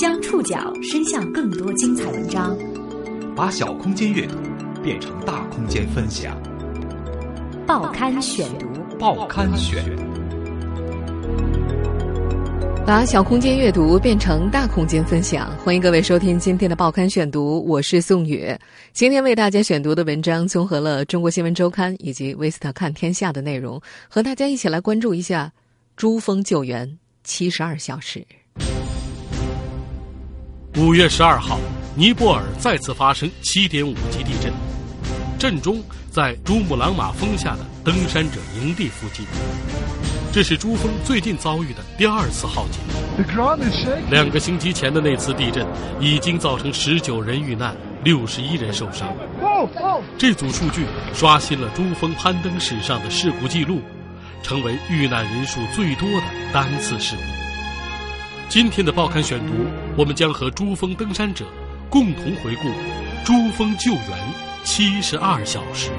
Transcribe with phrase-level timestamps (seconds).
[0.00, 2.56] 将触角伸向更多精彩文章，
[3.36, 4.36] 把小空间阅读
[4.82, 6.40] 变成大空间分享。
[7.66, 8.66] 报刊选读，
[8.98, 9.84] 报刊选，
[12.86, 15.54] 把小空间阅读变成大空间分享。
[15.58, 18.50] 欢迎各位收听今天的报刊选读，我是宋宇。
[18.94, 23.78] 今天为大家选读的文章综合了《中国新闻周刊》以及《威斯特看天下》的内容，
[24.08, 25.52] 和大家一起来关注一下
[26.00, 28.26] 珠峰救援七十二小时。
[30.78, 31.60] 五月十二号，
[31.94, 34.50] 尼泊尔再次发生七点五级地震，
[35.38, 35.78] 震中
[36.10, 39.26] 在珠穆朗玛峰下的登山者营地附近。
[40.32, 42.78] 这是珠峰最近遭遇的第二次浩劫。
[44.10, 45.66] 两个星期前的那次地震
[46.00, 49.14] 已经造成十九人遇难，六十一人受伤。
[50.16, 53.82] 这组数据刷新了珠峰攀登史上的事故记录，
[54.42, 57.22] 成为遇难人数最多的单次事故。
[58.48, 59.52] 今天的报刊选读，
[59.96, 61.46] 我们将和珠峰登山者
[61.88, 62.68] 共同回顾
[63.24, 64.18] 珠峰救援
[64.64, 65.90] 七十二小时。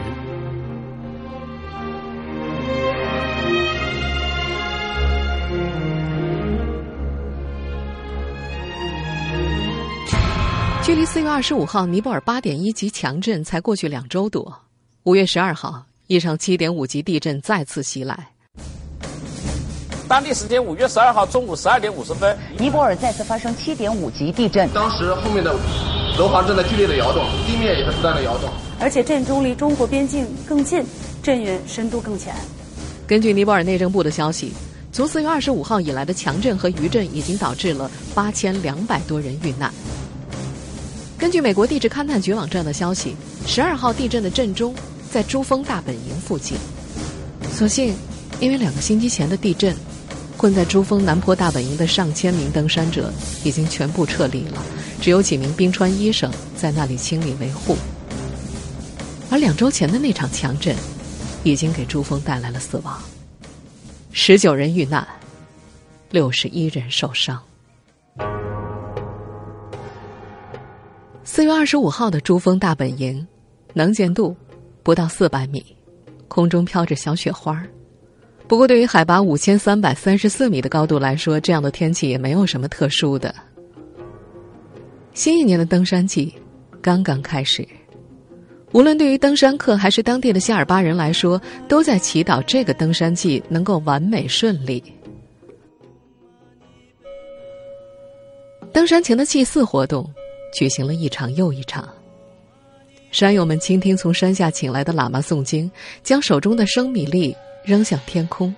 [10.83, 14.61] 距离四月二十五号尼泊尔八点一级强震才过去两周多，
[15.03, 18.28] 五月十二号，一场七点五级地震再次袭来。
[20.09, 24.67] 当地时间五月十二号中午十二点五十分，尼泊尔再次发生七点五级地震。
[24.73, 25.56] 当时后面的
[26.20, 30.84] 楼房正在剧烈的摇动，地面也在不断的摇动，而且震中离中国边境更近，
[31.23, 32.36] 震源深度更浅。
[33.08, 34.52] 根据尼泊尔内政部的消息，
[34.92, 39.73] 从四月二十五号以来的强震和余震已经导致了八千两百多人遇难。
[41.17, 43.16] 根据美国地质勘探局网站的消息，
[43.48, 44.76] 十二号地震的震中
[45.12, 46.58] 在珠峰大本营附近。
[47.54, 47.94] 所幸，
[48.40, 49.76] 因为两个星期前的地震，
[50.38, 53.12] 困在珠峰南坡大本营的上千名登山者
[53.44, 54.64] 已经全部撤离了，
[55.02, 57.76] 只有几名冰川医生在那里清理维护。
[59.30, 60.76] 而两周前的那场强震，
[61.44, 62.98] 已经给珠峰带来了死亡，
[64.11, 65.05] 十九人遇难，
[66.10, 67.38] 六十一人受伤。
[71.23, 73.26] 四月二十五号的珠峰大本营，
[73.73, 74.36] 能见度
[74.83, 75.64] 不到四百米，
[76.27, 77.61] 空中飘着小雪花。
[78.47, 83.33] 不过，对于海拔五千三百三十四米的高度来说，这样的天气也没有什么特殊的。
[85.14, 86.33] 新一年的登山季
[86.81, 87.67] 刚刚开始，
[88.71, 94.83] 无论对于登山客还是当地的夏尔巴人来说，都在祈祷这个登山季能够完美顺利。
[98.73, 100.09] 登山前的祭祀活动。
[100.53, 101.87] 举行了一场又一场。
[103.11, 105.70] 山友们倾听从山下请来的喇嘛诵经，
[106.02, 108.54] 将手中的生米粒扔向天空。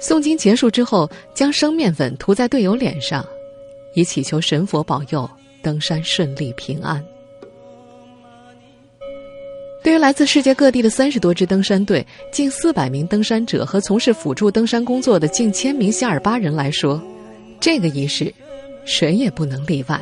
[0.00, 3.24] 诵经结束之后，将生面粉涂在队友脸上，
[3.94, 5.28] 以祈求神佛保佑
[5.62, 7.02] 登山顺利平安。
[9.82, 17.00] 对于来自世界各地的三十多支登山队、近四百名登山者和从事辅助登山工作的近千名夏尔巴人来说，
[17.60, 18.32] 这个仪式，
[18.86, 20.00] 谁也不能例外。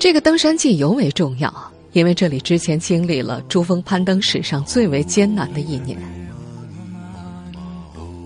[0.00, 1.52] 这个登山季尤为重要，
[1.92, 5.98] 因为这里之前经历了珠峰攀登史上最为艰难的一年。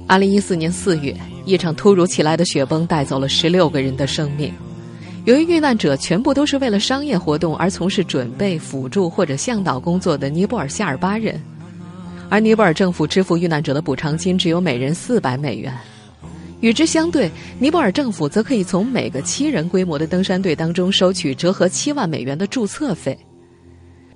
[0.06, 1.12] 二零一四年四月，
[1.44, 4.54] 一场突如其来的雪崩带走了十六个人的生命。
[5.24, 11.42] 由于遇难者全部都是为了商业活动而从事准备、辅助或者向导工作的尼泊尔夏尔巴人，
[12.28, 15.76] 而尼泊尔政府支付遇难者的补偿金只有每人四百美元。
[16.60, 23.18] 与之相对，尼泊尔政府则可以从每个七人规模的登山队当中收取折合七万美元的注册费。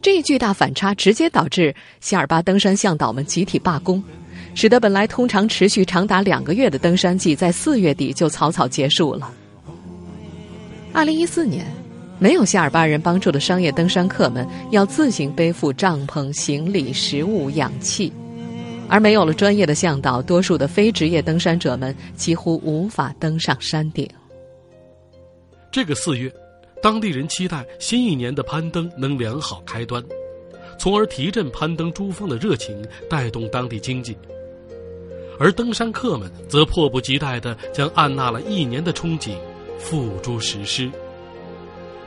[0.00, 4.02] 这一巨大反差直接导致夏尔巴登山向导们集体罢工，
[4.54, 9.30] 使得本来通常持续长达两个月的登山季在四月底就草草结束了。
[10.92, 11.66] 二零一四年，
[12.18, 18.12] 没有夏尔巴人帮助的商业登山客们要自行背负帐篷、行李、食物、氧气。
[18.88, 24.08] 而没有了专业的向导，多数的非职业登山者们几乎无法登上山顶。
[25.70, 26.32] 这个四月，
[26.82, 30.02] 当地人期待新一年的攀登能良好开端，
[30.78, 34.16] 从而提振攀登珠峰的热情，带动当地经济。
[35.38, 39.36] 而登山客们则迫不及待地将按捺了一年的憧憬
[39.78, 40.90] 付诸实施。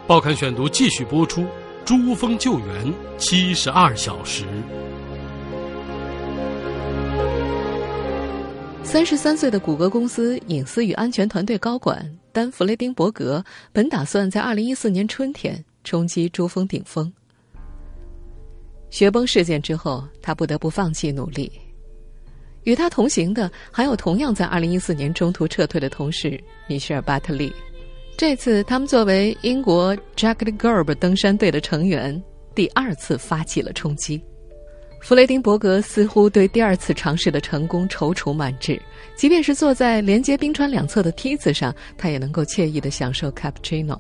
[0.06, 1.46] 报刊选读继续播出：
[1.86, 4.44] 珠峰救援七十二小时。
[8.84, 17.12] 三十三岁的谷歌公司隐私与安全团队高管丹·弗雷丁伯格本打算在二零一四年春天冲击珠峰顶峰。
[18.90, 21.50] 雪崩事件之后，他不得不放弃努力。
[22.64, 27.54] 与他同行的还有同样在2014年中途撤退的同事米歇尔·巴特利。
[28.18, 32.22] 这次，他们作为英国 Jagged Gurb 登山队的成员，
[32.54, 34.22] 第二次发起了冲击。
[35.02, 38.80] 弗雷丁伯格似乎对第二次尝试的成功踌躇满志，
[39.16, 44.00] 即便是坐在连接冰川两侧的梯子上，他也能够惬意地享受 cappuccino。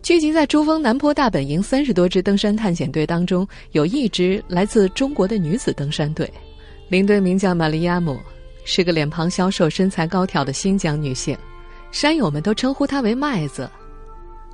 [0.00, 6.32] 聚集在珠峰南坡大本营三十多支登山探险队当中，有一支来自中国的女子登山队，
[6.88, 8.16] 领队名叫玛利亚姆，
[8.64, 11.36] 是个脸庞消瘦、身材高挑的新疆女性。
[11.90, 13.68] 山友们都称呼她为麦子。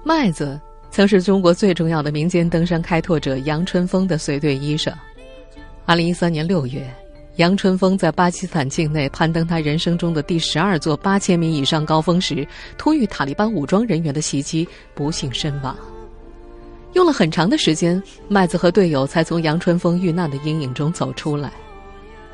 [0.02, 0.58] 麦子
[0.90, 4.92] 曾是中国最重要的民间登山开拓者杨春风的随队医生。
[5.88, 6.87] 二零一三年六月，
[7.37, 12.46] 杨春风在巴基斯坦境内攀登他人生中的第十二座八千米以上高峰时，
[12.76, 15.75] 突遇塔利班武装人员的袭击，不幸身亡。
[16.93, 21.50] 用了很长的时间，麦子和队友才从杨春风遇难的阴影中走出来。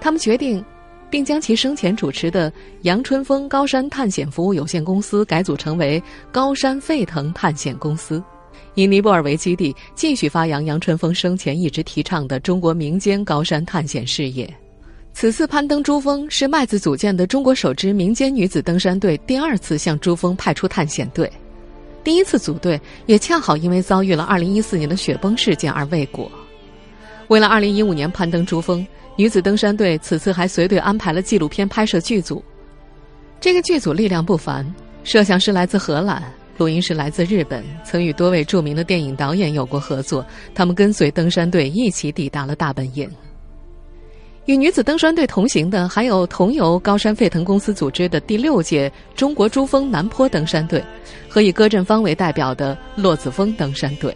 [0.00, 0.64] 他们决定。
[1.10, 2.52] 并将其生前主持的
[2.82, 6.02] 杨春风高山探险服务有限公司改组成为
[6.32, 8.20] 高山沸腾探险公司，
[8.74, 14.48] 以尼泊尔为基地，继续发扬杨春风生前一直提倡的中国民间高山探险事业。
[15.12, 21.30] 此次攀登珠峰是麦子组建的中国首支民间女子登山队第二次向珠峰派出探险队，
[22.02, 26.30] 第一次组队也恰好因为遭遇了2014年的雪崩事件而未果。
[27.28, 28.86] 为了2015年攀登珠峰。
[29.16, 32.42] 女子登山队此次还随队安排了纪录片拍摄剧组，
[33.40, 34.66] 这个剧组力量不凡，
[35.04, 36.20] 摄像师来自荷兰，
[36.56, 40.24] 录音师来自日本，曾与多位著名的电影导演有过合作。
[40.54, 43.10] 他们跟随登山队一起抵达了大本营。
[44.46, 50.84] 与女子登山队同行的还有同由高山沸腾公司组织的第六届中国珠峰南坡登山队，
[51.28, 54.14] 和以戈振芳为代表的骆子峰登山队。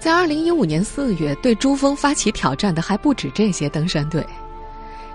[0.00, 4.24] 在二零一五年四月，对珠峰发起挑战的还不止这些登山队。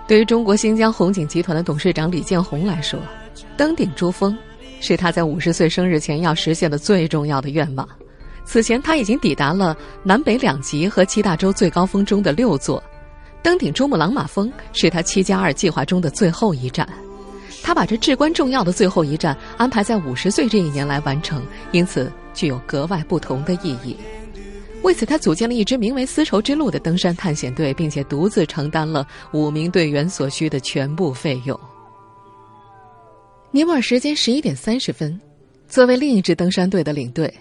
[0.06, 3.00] 对于中国新疆红景集团的董事长李建宏来说，
[3.56, 4.36] 登顶珠峰
[4.86, 7.88] 是他在五十岁生日前要实现的最重要的愿望。
[8.44, 12.82] 此前，他已经抵达了南北两极和七大洲最高峰中的六座，
[13.42, 16.86] 登顶珠穆朗玛峰是他七加二计划中的最后一站。
[17.62, 21.42] 他把这至关重要的最后一站安排在五十岁这一年来完成，
[21.72, 23.96] 因此具有格外不同的意义。
[24.82, 31.58] 为此，他组建了一支名为“丝绸之路”的登山探险队，并且独自承担了五名队员所需的全部费用。
[33.54, 35.16] 尼泊尔时间十一点三十分，
[35.68, 37.32] 作为另一支登山队的领队，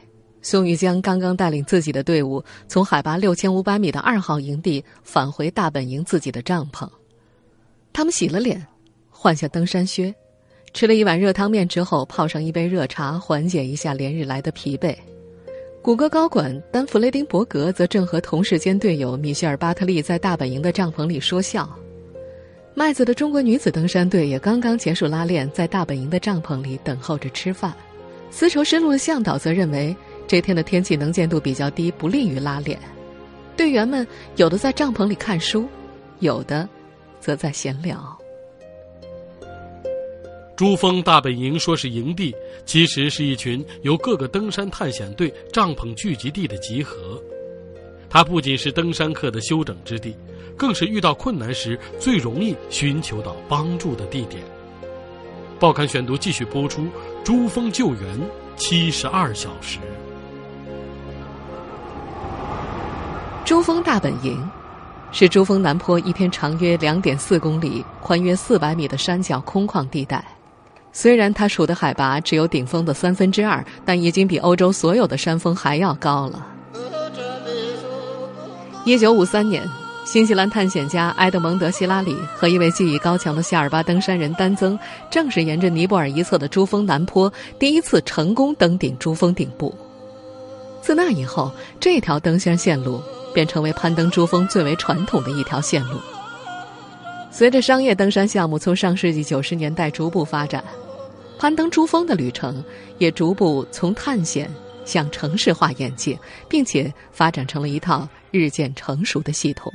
[0.44, 6.88] 宋玉江刚刚带领自己的队伍从海拔六千五百米的二号营地返回大本营自己的帐篷。
[7.92, 8.63] 他们洗了脸，
[9.10, 10.13] 换下登山靴，
[10.71, 14.95] 吃了一碗热汤面之后，泡上一杯热茶，缓解一下连日来的疲惫。
[15.81, 21.68] 谷歌高管丹弗雷丁伯格则正和同事兼队友米歇尔巴特利在大本营的帐篷里说笑。
[22.75, 27.72] 麦子的中国女子登山队也刚刚结束拉练，在大本营的帐篷里等候着吃饭。
[28.31, 29.96] 丝绸之路的向导则认为
[30.28, 32.80] 这天的天气能见度比较低，不利于拉练。
[33.56, 34.06] 队员们
[34.38, 35.68] 有的在帐篷里看书，
[36.20, 36.68] 有的
[37.20, 38.18] 则在闲聊。
[40.56, 42.34] 珠峰大本营说是营地，
[42.66, 47.22] 其实是一群由各个登山探险队帐篷聚集地的集合。
[48.13, 50.15] 它不仅是登山客的休整之地，
[50.56, 54.44] 更是遇到困难时最容易寻求到帮助的地点。
[55.60, 56.86] 报刊选读继续播出：
[57.24, 58.20] 珠峰救援
[58.55, 59.79] 七十二小时。
[63.43, 64.48] 珠峰大本营
[65.12, 70.24] 是珠峰南坡一片长约两点四公里、宽约四百米的山脚空旷地带。
[70.91, 76.50] 虽然它处的海拔只有顶峰的三分之二，但已经比欧洲所有的山峰还要高了。
[78.86, 79.66] 一九五三年，
[80.04, 84.78] 新西兰探险家埃德蒙德·希拉里和一位技艺高强的夏尔巴登山人丹增，
[85.10, 89.74] 正是沿着尼泊尔一侧的珠峰南坡，第一次成功登顶珠峰顶部。
[90.82, 91.50] 自那以后，
[91.80, 93.02] 这条登山线路
[93.34, 95.98] 便成为攀登珠峰最为传统的一条线路。
[97.32, 100.62] 随着商业登山项目从上世纪九十年代逐步发展。
[101.40, 102.62] 攀登珠峰的旅程
[102.98, 104.50] 也逐步从探险
[104.84, 109.72] 向城市化演进，并且发展成了一套日渐成熟的系统。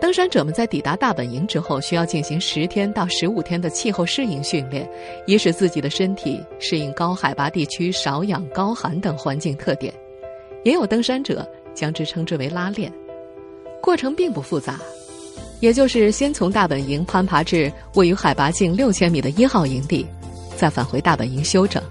[0.00, 4.90] 登山者们在抵达大本营之后，需要进行十天到十五天的气候适应训练，
[5.26, 9.92] 以使自己的身体适应高海拔地区少氧、高寒等环境特点。
[10.64, 12.90] 也有登山者将之称之为拉练，
[13.82, 14.80] 过程并不复杂。
[15.60, 20.06] 也就是先从大本营攀爬至位于海拔近六千米的一号营地，
[20.56, 21.82] 再返回大本营休整。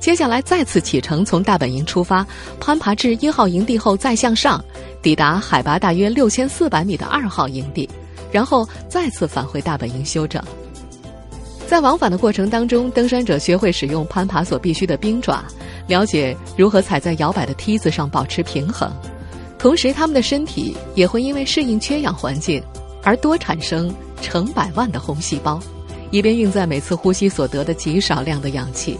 [0.00, 2.26] 接下来再次启程，从大本营出发，
[2.60, 4.64] 攀爬至一号营地后再向上，
[5.02, 7.88] 抵达海拔大约六千四百米的二号营地，
[8.30, 10.42] 然后再次返回大本营休整。
[11.66, 15.44] 在往返的过程当中，登山者学会使用攀爬所必须的冰爪，
[15.86, 18.90] 了解如何踩在摇摆的梯子上保持平衡。
[19.58, 22.62] 同时，他们的身体也会因为适应缺氧环境
[23.02, 25.60] 而多产生成百万的红细胞，
[26.10, 28.96] 以便运载每次呼吸所得的极少量的氧气。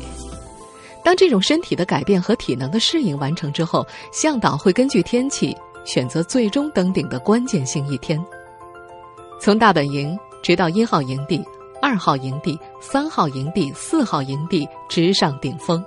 [1.08, 8.22] 当这种身体的改变和体能的适应完成之后，向导会根据天气选择最终登顶的关键性一天。
[9.40, 11.42] 从大本营直到一号营地、
[11.80, 15.82] 二号营地、三号营地、四号营地，直上顶峰。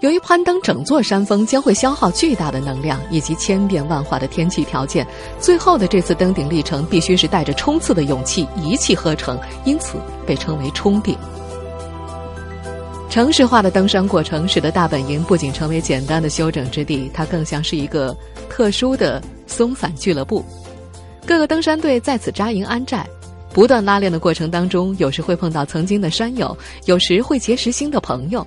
[0.00, 5.06] 由于攀登整座山峰将会消耗巨大的能量以及千变万化的天气条件，
[5.38, 11.14] 最后的这次登顶历程必须是带着冲刺的勇气一气呵成，因此被称为冲顶。
[13.14, 18.12] 城市化的登山过程使得大本营不仅成为简单的休整之地，它更像是一个
[18.50, 20.44] 特殊的松散俱乐部。
[21.24, 23.06] 各个登山队在此扎营安寨，
[23.52, 28.44] 不断拉练的过程当中，有时会碰到曾经的山友，有时会结识新的朋友。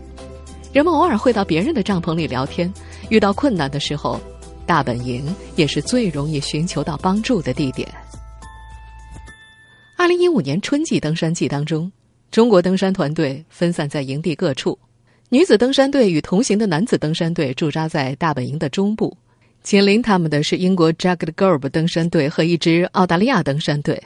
[0.74, 2.70] 人们偶尔会到别人的帐篷里聊天，
[3.08, 4.20] 遇到困难的时候，
[4.66, 7.88] 大本营也是最容易寻求到帮助的地点。
[9.96, 11.90] 二零一五年春季登山季当中，
[12.30, 14.78] 中国登山团队分散在营地各处，
[15.30, 19.18] 女子登山队与同行的男子登山队驻扎在大本营的中部，
[19.64, 24.02] 紧邻他们的是英国 Jagged Gurb 登山队和一支澳大利亚登山队。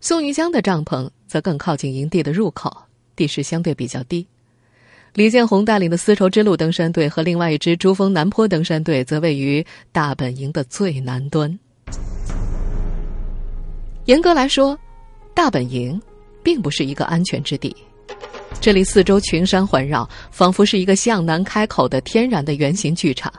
[0.00, 2.74] 宋玉江的帐篷则更靠近营地的入口，
[3.14, 4.26] 地势相对比较低。
[5.14, 11.58] 李建宏带领的丝绸之路登山队和另外一支珠峰南坡登山队则位于大本营的最南端。
[14.04, 14.78] 严格来说，
[15.34, 16.00] 大本营
[16.48, 17.76] 并不是一个安全之地，
[18.58, 23.30] 这里四周群山环绕，仿佛是一个向南开口的天然的圆形剧场。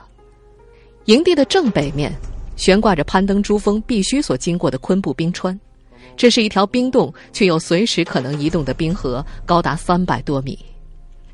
[1.06, 2.12] 营地的正北面
[2.54, 5.58] 悬挂着攀登珠峰必须所经过的昆布冰川，
[6.16, 10.56] 这是一条冰冻却又随时可能移动的冰河，高达三百多米。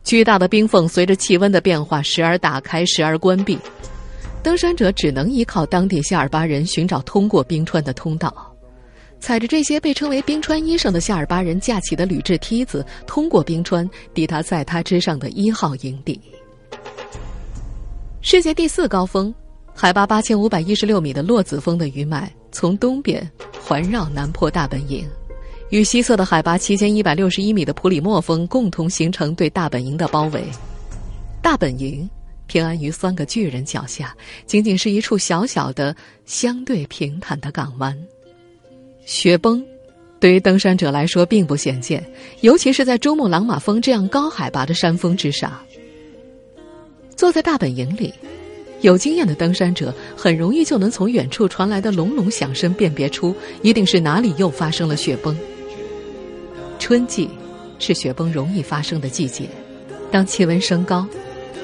[0.03, 3.59] 巨大的冰缝随着气温的变化，时而打开，时而关闭。
[4.43, 8.56] 登山者只能依靠当地夏尔巴人寻找通过冰川的通道，
[9.19, 16.21] 踩着这些被称为“冰川医生”的夏尔巴人架起的铝制梯子，通过冰川，抵达在它之上的一号营地。
[18.21, 19.35] 世界第四高峰，
[19.75, 23.29] 海拔八千五百一十六米的洛子峰的余脉，从东边
[23.61, 25.09] 环绕南坡大本营。
[25.71, 30.45] 与西侧的海拔七千一百六十一米的普里莫峰共同形成对大本营的包围。
[31.43, 32.09] 大本营
[32.47, 34.15] 平安于三个巨人脚下，
[34.47, 35.95] 仅仅是一处小小的、
[36.25, 37.97] 相对平坦的港湾。
[39.07, 39.65] 雪崩
[40.19, 42.05] 对于登山者来说并不鲜见，
[42.41, 45.59] 尤其是在珠穆朗玛峰这样高海拔的山峰之上。
[47.15, 48.13] 坐在大本营里，
[48.81, 55.39] 有经验的登山者很容易就能从远处传来的隆隆响声辨别出，一定是哪里又发生了雪崩。
[56.81, 57.31] 春季
[57.79, 59.49] 是雪崩容易发生的季节，
[60.11, 61.07] 当气温升高，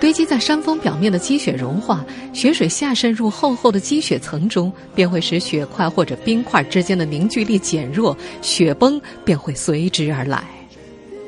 [0.02, 10.42] 堆积在山峰表面的积雪融化，雪水下渗入厚厚的积雪层中，便会使雪块或者冰块之间的凝聚力减弱，雪崩便会随之而来。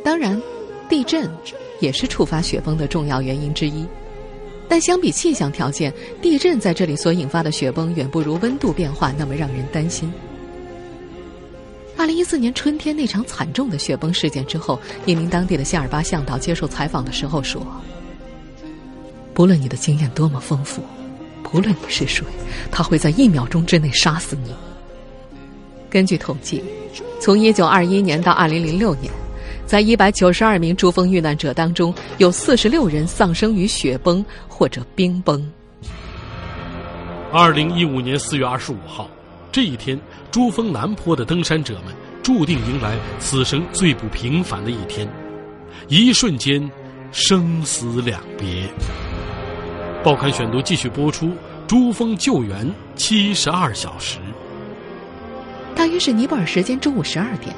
[0.04, 0.42] 当然，
[0.88, 1.30] 地震
[1.78, 3.86] 也是触发雪崩的重要原因之一，
[4.68, 10.12] 但相比气象条件，地震在这里所引发的雪崩远不如温度变化那么让人担心。
[11.96, 17.64] 二零一四年春天那场惨重的雪崩事件之后，一名当地的夏尔巴向导接受采访的时候说
[19.34, 20.82] ：“不论你的经验多么丰富，
[21.42, 22.24] 不论你是谁，
[22.70, 24.54] 他会在一秒钟之内杀死你。”
[25.90, 26.62] 根据统计，
[27.20, 29.12] 从一九二一年到二零零六年，
[29.66, 35.44] 在一百九十二名珠峰遇难者当中，有四十六人丧生于雪崩或者冰崩。
[37.32, 39.10] 二零一五年四月二十五号。
[39.50, 39.96] 这一天，
[40.32, 45.08] 珠峰南坡的登山者们注定迎来此生最不平凡的一天，
[45.86, 46.68] 一瞬间，
[47.12, 48.68] 生死两别。
[50.04, 51.32] 报刊选读继续播出：
[51.66, 54.18] 珠峰救援七十二小时。
[55.74, 57.56] 大约是尼泊尔时间中午十二点，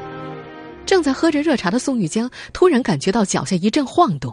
[0.86, 4.32] 正在喝着热茶的宋玉江突然感觉到脚下一阵晃动，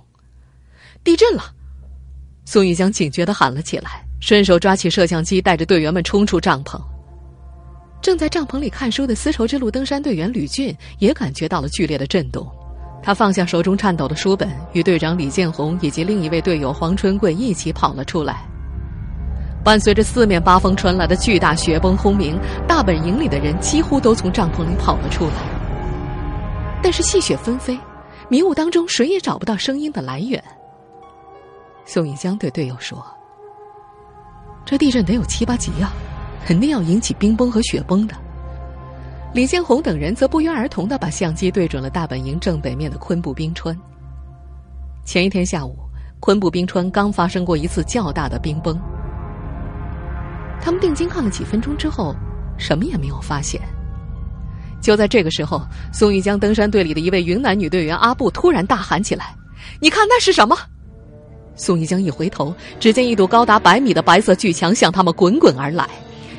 [1.03, 1.55] 地震了！
[2.45, 6.79] 宋玉江警觉的喊了起来，顺手抓起摄像机，带着队员们冲出帐篷。
[7.99, 12.47] 正在帐篷里看书的丝绸之路登山队员吕俊也感觉到了剧烈的震动，
[13.03, 18.45] 他放下手中颤抖的书本，与队长李建宏以及另一位队友黄春贵一起跑了出来。
[19.61, 25.33] 伴随着四面八方传来的巨大雪崩轰鸣，大本营里的人几乎都从帐篷里跑了出来。
[26.81, 27.77] 但是细雪纷飞，
[28.29, 30.41] 迷雾当中谁也找不到声音的来源。
[31.85, 33.05] 宋玉江对队友说
[34.63, 35.91] ：“这地震得有七八级啊，
[36.45, 38.15] 肯定要引起冰崩和雪崩的。
[39.33, 43.75] 李建红等人则不约而同的把相机对准了大本营正北面的昆布冰川。
[45.03, 45.75] 前一天下午，
[46.19, 48.79] 昆布冰川刚发生过一次较大的冰崩。
[50.61, 52.15] 他们定睛看了几分钟之后，
[52.59, 53.59] 什么也没有发现。
[54.79, 59.35] 就在这个时候，宋玉江登山队里的一位云南女队员阿布突然大喊起来
[59.81, 60.55] ：“你看那是什么？”
[61.55, 65.89] 宋玉江一回头，只见一堵高达百米的白色巨墙向他们滚滚而来。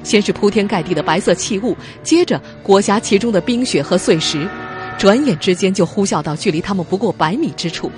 [0.04, 4.48] 先是铺天盖地的白色气雾，接着裹挟其中的冰雪和碎石，
[4.96, 7.90] 转眼之间就呼啸到距离他们不过百米之处。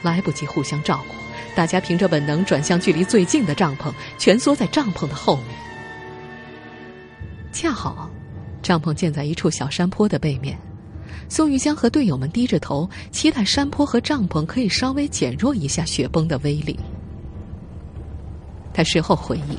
[0.00, 1.14] 来不及互相照顾，
[1.54, 5.46] 大家凭着本能转向距离最近的帐篷，蜷缩在帐篷的后面。
[7.52, 8.10] 恰好，
[8.62, 10.58] 帐篷建在一处小山坡的背面。
[11.28, 16.78] 宋玉香和队友们低着头，期待山坡和帐篷可以稍微减弱一下雪崩的威力。
[18.72, 19.56] 他事后回忆。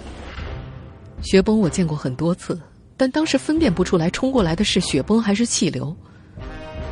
[1.24, 2.60] 雪崩我见过很多次，
[2.98, 5.96] 但当时分辨不出来冲过来的是雪崩还是气流。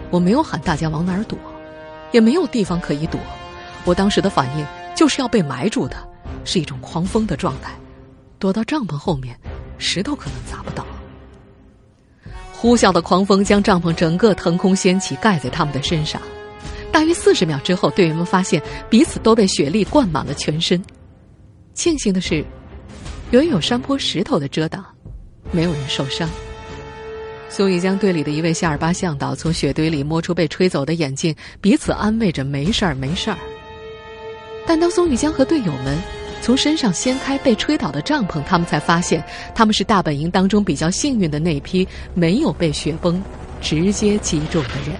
[0.09, 1.37] 我没有喊大家往哪儿躲，
[2.11, 3.19] 也没有地方可以躲。
[3.83, 5.97] 我当时的反应就是要被埋住的，
[6.45, 7.73] 是一种狂风的状态。
[8.39, 9.37] 躲到帐篷后面，
[9.77, 10.85] 石头可能砸不到。
[12.53, 16.21] 呼啸的狂风将帐篷整个腾空掀起，盖在他们的身上。
[16.91, 20.81] 大约四十秒之后，队员们发现彼此都被雪粒灌满了全身。
[21.73, 22.45] 庆幸的是。
[23.31, 24.85] 由于有山坡石头的遮挡，
[25.53, 26.29] 没有人受伤。
[27.47, 33.37] 苏玉江队里的一位夏尔巴向导从雪堆里摸出被吹走的眼镜，彼此安慰着：“没事儿，没事儿。”
[34.67, 35.97] 但当松玉江和队友们
[36.41, 39.23] 从身上掀开被吹倒的帐篷，他们才发现
[39.55, 43.23] 他们是大本营当中比较幸运的那批没有被雪崩
[43.61, 44.99] 直接击中的人。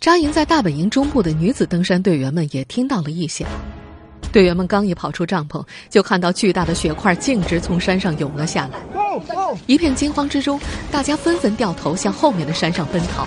[0.00, 3.46] 扎营在大本营中部的女子登山队员们也听到了异响。
[4.32, 8.78] 队员们刚一跑出帐篷，就看到巨大的雪块径直从山上涌了下来。
[9.66, 13.26] 一片惊慌之中，大家纷纷掉头向后面的山上奔逃。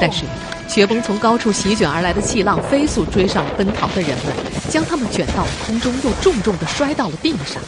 [0.00, 0.24] 但是，
[0.68, 4.34] 雪崩从高处席卷而来的气浪飞速追上了奔逃的人们，
[4.68, 7.62] 将他们卷到了空中，又重重的摔到了地上。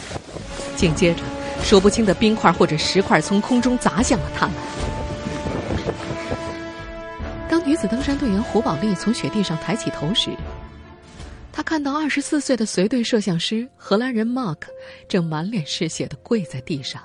[0.75, 1.21] 紧接着，
[1.63, 4.55] 数不清的冰块或者石块从空中砸向了他们。
[7.49, 10.29] 当女子登山队员胡宝丽从雪地上抬起头时，
[11.55, 14.57] 他看到二十四岁的随队摄像师荷兰人 Mark
[15.07, 17.01] 正满脸是血的跪在地上。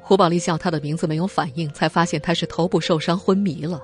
[0.00, 3.82] 胡宝利叫他的名字没有反应，才发现他是头部受伤昏迷了。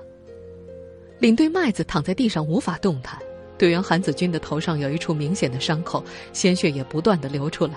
[1.19, 3.19] 领队麦子躺在地上无法动弹，
[3.59, 6.03] 队员韩子君的头上有一处明显的伤口，
[6.33, 7.73] 鲜血也不断的流出来。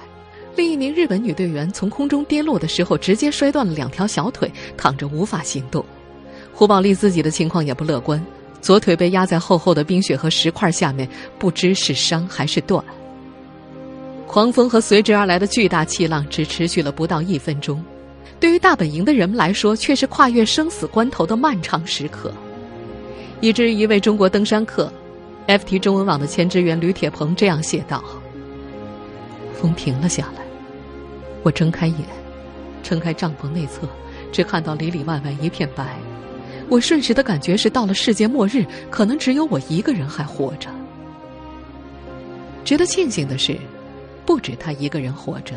[0.56, 5.84] 另一名日本女队员从空中跌落的时候，直接摔断了两条小腿，躺着无法行动。
[6.54, 8.24] 胡宝利自己的情况也不乐观。
[8.64, 11.06] 左腿被压在厚厚的冰雪和石块下面，
[11.38, 12.82] 不知是伤还是断。
[14.26, 17.84] 狂风和随之而来的巨大气浪只持续了不到一分钟，
[18.40, 22.32] 对于大本营的人们来说，却是跨越生死关头的漫长时刻。
[23.42, 24.90] 以至于一位中国登山客
[25.46, 28.02] ，FT 中文网的前职员吕铁鹏这样写道
[29.52, 30.42] ：“风停了下来，
[31.42, 31.98] 我睁开眼，
[32.82, 33.86] 撑开帐篷内侧，
[34.32, 35.98] 只看到里里外外一片白。”
[36.68, 40.68] 我瞬时的感觉是，到了世界末日，可能只有我一个人还活着。
[42.64, 43.56] 值得庆幸的是，
[44.24, 45.54] 不止他一个人活着。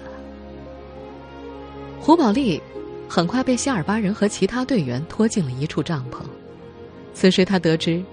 [2.00, 2.62] 胡宝利
[3.08, 6.22] 很快被夏尔巴人和其他队员拖进了一处帐篷。
[7.13, 8.04] 此时他得知，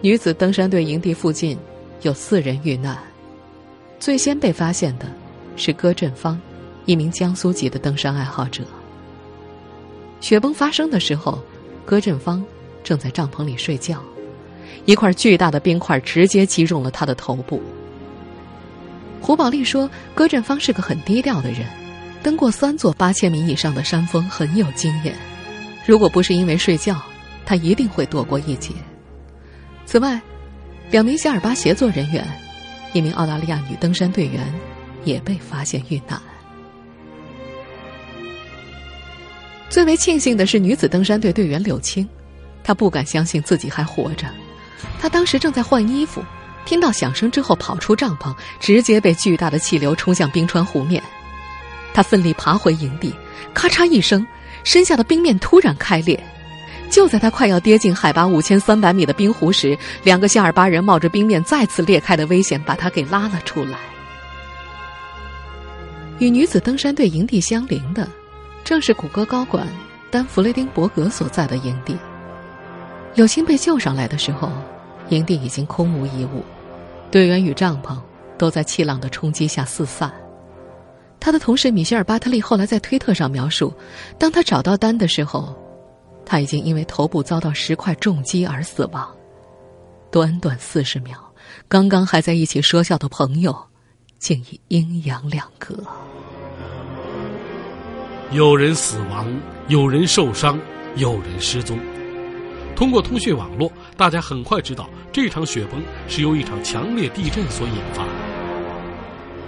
[0.00, 1.58] 女子登山队营地附近
[2.02, 2.96] 有四人遇难。
[3.98, 5.06] 最先被发现的
[5.56, 6.40] 是戈振芳，
[6.84, 8.62] 一名江苏籍的登山爱好者。
[10.20, 11.42] 雪崩发生的时候。
[11.86, 12.44] 戈振芳
[12.82, 14.02] 正在帐篷里睡觉，
[14.86, 17.62] 一块巨大的冰块直接击中了他的头部。
[19.20, 21.64] 胡宝利说：“戈振芳是个很低调的人，
[22.24, 25.14] 登过三座八千米以上的山峰，很有经验。
[25.86, 27.00] 如果不是因为睡觉，
[27.44, 28.74] 他一定会躲过一劫。”
[29.86, 30.20] 此外，
[30.90, 32.26] 两名夏尔巴协作人员，
[32.92, 34.42] 一名澳大利亚女登山队员，
[35.04, 36.20] 也被发现遇难。
[39.68, 42.08] 最为庆幸的是，女子登山队队员柳青，
[42.62, 44.26] 她不敢相信自己还活着。
[45.00, 46.22] 她当时正在换衣服，
[46.64, 51.02] 听到响声之后跑出帐篷，直接被巨大的气流冲向冰川湖面。
[51.92, 53.12] 她奋力爬回营地，
[53.52, 54.26] 咔嚓一声，
[54.64, 56.18] 身下的冰面突然开裂。
[56.88, 63.78] 就在她快要跌进海拔五千三百米的冰湖时，两个夏尔巴人冒着冰面再次裂开的危险，把她给拉了出来。
[66.18, 68.08] 与女子登山队营地相邻的。
[68.66, 69.64] 正是谷歌高管
[70.10, 71.96] 丹·弗雷丁伯格所在的营地。
[73.14, 74.50] 柳青被救上来的时候，
[75.08, 76.42] 营地已经空无一物，
[77.08, 77.96] 队员与帐篷
[78.36, 80.12] 都在气浪的冲击下四散。
[81.20, 83.72] 他的同事米歇尔·巴特利后来在推特上描述，
[84.18, 85.54] 当他找到丹的时候，
[86.24, 89.08] 他已经因为头部遭到石块重击而死亡。
[90.10, 91.16] 短短四十秒，
[91.68, 93.56] 刚刚还在一起说笑的朋友，
[94.18, 95.76] 竟已阴阳两隔。
[98.32, 99.26] 有人死亡，
[99.68, 100.58] 有人受伤，
[100.96, 101.78] 有人失踪。
[102.74, 108.04] 通过通讯网络，大家很快知道这场雪崩是由一场强烈地震所引发。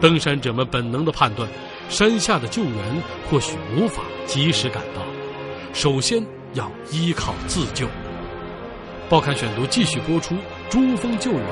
[0.00, 1.48] 登山者们本能的判断。
[1.88, 5.00] 山下的救援或许无法及时赶到，
[5.72, 7.88] 首先要依靠自救。
[9.08, 10.36] 报刊选读继续播出：
[10.68, 11.42] 珠峰救援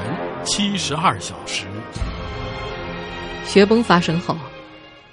[0.45, 1.65] 七十二小时。
[3.47, 4.37] 雪崩发生后，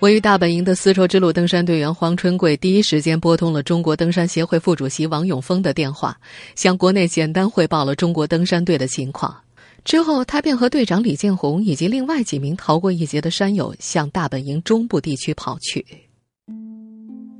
[0.03, 6.19] 位于大本营的丝绸之路登山队员黄春贵第一时间拨通了中国登山协会副主席王永峰的电话，
[6.55, 9.33] 向国内简单汇报了中国登山队的情况。
[9.85, 15.85] 之后，他便和队长李建红以及另外几名逃过一劫的山友向大本营中部地区跑去。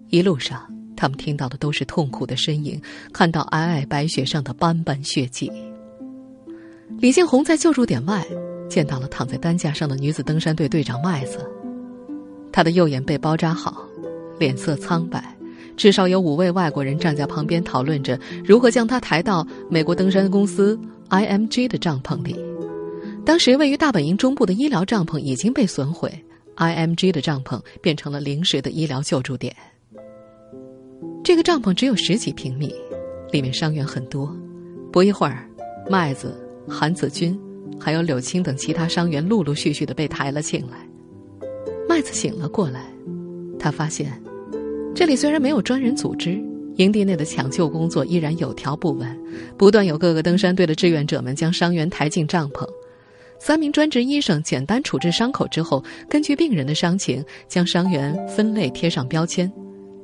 [0.08, 5.52] 一路上，他们听到的都是痛苦的呻吟，看到皑皑白雪上的斑斑血迹。
[6.98, 8.26] 李建红在救助点外
[8.70, 11.46] 见到了躺在担架上的女子登山队队长麦子，
[12.54, 13.86] 他的右眼被包扎好，
[14.40, 15.36] 脸色苍白，
[15.76, 20.80] 至少有五位外国人站在旁边讨论着如何将他抬到美国登山公司。
[21.10, 22.36] IMG 的帐篷里，
[23.24, 26.12] 当时位于大本营中部的医疗帐篷已经被损毁
[26.56, 29.56] ，IMG 的帐篷变成了临时的医疗救助点。
[31.24, 32.74] 这个帐篷只有十几平米，
[33.32, 34.36] 里面伤员很多。
[34.92, 35.48] 不一会儿，
[35.88, 36.36] 麦子、
[36.68, 37.40] 韩子军，
[37.80, 40.78] 还有柳青等其他伤员陆陆续续的被抬了进来。
[41.94, 42.84] 麦子醒了过来，
[43.60, 44.20] 他发现，
[44.96, 46.44] 这里虽然没有专人组织。
[46.78, 49.08] 营地内的抢救工作依然有条不紊，
[49.60, 52.68] 不断有各个登山队的志愿者们将伤员抬进帐篷。
[53.40, 59.52] 三名专职医生简单处置伤口之后，根据病人的伤情，将伤员分类贴上标签。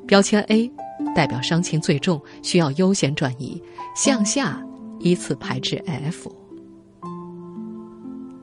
[0.05, 0.71] 标签 A
[1.15, 3.59] 代表伤情最重，需要优先转移，
[3.95, 4.63] 向下
[4.99, 6.31] 依次排至 F。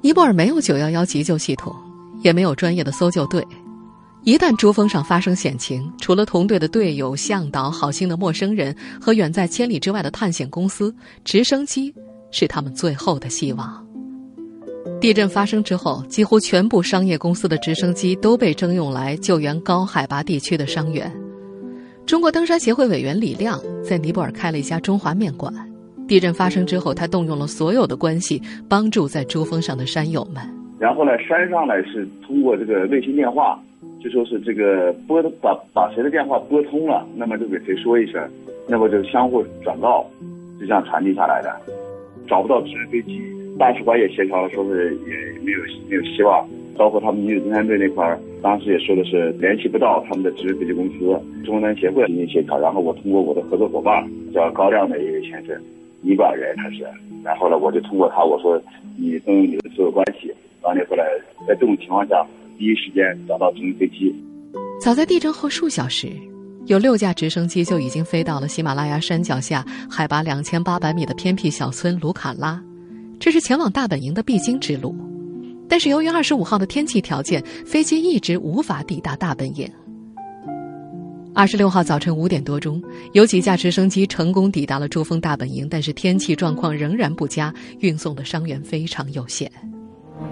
[0.01, 1.73] 尼泊尔没有911急救系统，
[2.23, 3.47] 也没有专业的搜救队。
[4.25, 10.93] 一旦珠峰上发生险情，除了同队的队友、向导、好心的陌生人和远在千里之外的探险公司，
[11.25, 11.95] 直升机
[12.33, 13.87] 是他们最后的希望。
[15.01, 21.13] 地震发生之后，几乎全部商业公司的直升机都被征用来救援高海拔地区的伤员。
[22.05, 25.53] 中国登山协会委员李亮在尼泊尔开了一家中华面馆。
[26.09, 30.56] 地震发生之后，他动用了所有的关系，帮助在珠峰上的山友们。
[30.79, 33.59] 然后呢，山上呢是通过这个卫星电话。
[34.03, 38.23] 就说是这个拨把把谁的电话拨通了，那么就给谁说一声，
[38.69, 40.07] 那么就相互转告，
[40.61, 41.51] 就这样传递下来的。
[42.29, 43.21] 找不到直升飞机，
[43.59, 45.59] 大使馆也协调了，说是也没有
[45.89, 46.47] 没有希望。
[46.77, 50.99] 包括他们女子登山队那块儿，当时也说的是联系不到他们的直升飞机公司，
[51.45, 52.61] 中国登山协会进行协调。
[52.61, 55.57] 然后我通过我的合作伙伴叫高亮的一位先生，
[56.01, 56.87] 尼泊尔人他是，
[57.25, 58.61] 然后呢我就通过他我说
[58.97, 60.33] 你跟你的所有关系，
[60.67, 61.07] 然后你后来
[61.47, 62.27] 在这种情况下。
[62.59, 64.11] 第一时间找到直升飞机。
[64.81, 66.11] 早在地震后数小时，
[66.65, 72.59] 有六架直升机就已经飞到了喜马拉雅山脚下海拔两千八百米的偏僻小村卢卡拉，
[73.21, 74.97] 这是前往大本营的必经之路。
[75.69, 79.71] 但是由于二十五号的天气条件，飞机一直无法抵达大本营。
[81.35, 89.53] 二十六号早晨五点多钟，有几架直升机成功抵达了珠峰大本营，但是天气状况仍然不佳，运送的伤员非常有限。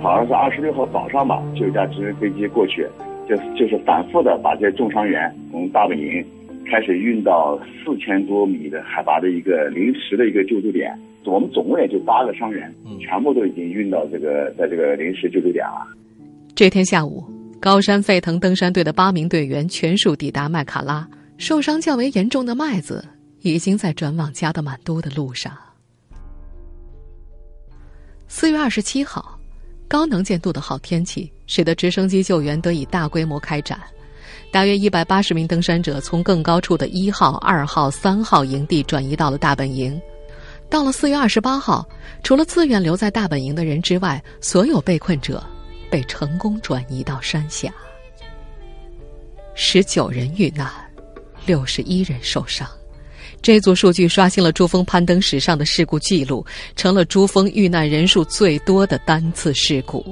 [0.02, 2.86] 好像是二十六号早上吧，就一架直升飞机过去，
[3.28, 6.24] 就就是反复的把这些重伤员从大本营
[6.70, 10.94] 开始运到四千多米的海拔的一个临时的一个救助点。
[11.24, 12.70] 我们总共也就八个伤员，
[13.00, 15.86] 全部都已经运到这个在这个临时救助点了。
[16.54, 17.24] 这天下午，
[17.58, 23.02] 高山沸腾登山队的八名队员全数抵达麦卡拉，受伤较为严重的麦子
[23.40, 25.50] 已经在转往加德满都的路上。
[28.28, 29.33] 四月二十七号。
[29.86, 33.80] 高能见度的好天气，使得直升机救援得以大规模开展。
[34.50, 40.00] 大约一百八十名登山者从更高处的一号、二号、三号营地转移到了大本营。
[40.70, 41.86] 到了四月二十八号，
[42.22, 45.42] 除了自愿留在大本营的人之外，所有被困者
[45.90, 47.72] 被成功转移到山下。
[49.54, 50.68] 十九人遇难，
[51.46, 52.68] 六十一人受伤。
[53.44, 56.42] 这组数据刷新了珠峰攀登史上的事故记录，
[56.76, 60.02] 成了珠峰遇难人数最多的单次事故。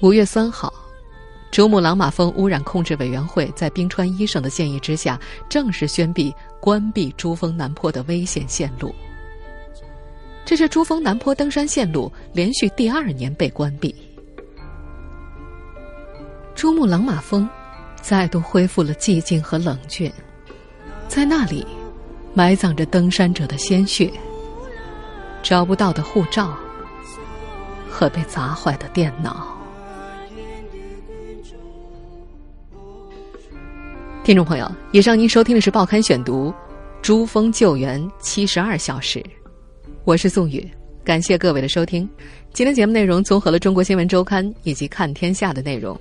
[0.00, 0.74] 五月三号，
[1.52, 5.16] 珠穆朗玛峰污染控制委员会在冰川医生的建议之下，
[5.48, 6.22] 正式宣布
[6.60, 8.92] 关闭珠峰南坡的危险线路。
[10.44, 13.94] 这是珠峰南坡登山线路连续第二年被关闭。
[16.56, 17.48] 珠穆朗玛峰
[18.02, 20.12] 再度恢复了寂静和冷峻，
[21.08, 21.66] 在那里
[22.34, 24.12] 埋葬着登山者的鲜血、
[25.42, 26.56] 找不到的护照
[27.90, 29.56] 和被砸坏的电脑。
[34.22, 36.50] 听众朋友，以上您收听的是《报刊选读》，
[37.00, 39.24] 珠峰救援七十二小时，
[40.04, 40.70] 我是宋宇，
[41.02, 42.08] 感谢各位的收听。
[42.52, 45.98] 今天节目内容综合了《中国新闻周刊》以及《看天下》的内容。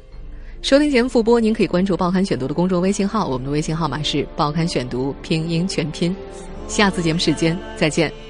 [0.62, 6.14] 收听节目复播，您可以关注《报刊选读》的公众微信号，我们的微信号码是《报刊选读》拼音全拼。
[6.68, 8.27] 下次节目时间再见。